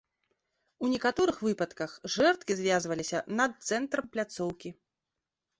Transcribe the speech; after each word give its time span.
У 0.85 0.87
некаторых 0.93 1.37
выпадках 1.47 1.91
жэрдкі 2.15 2.57
звязваліся 2.63 3.21
над 3.41 3.51
цэнтрам 3.71 4.05
пляцоўкі. 4.17 4.69